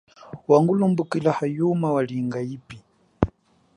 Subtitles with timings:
[0.49, 2.77] Wangulumbukila hayuma walinga yipi.